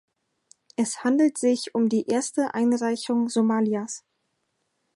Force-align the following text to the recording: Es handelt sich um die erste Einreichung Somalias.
Es 0.77 1.03
handelt 1.03 1.37
sich 1.37 1.75
um 1.75 1.87
die 1.87 2.07
erste 2.07 2.55
Einreichung 2.55 3.29
Somalias. 3.29 4.03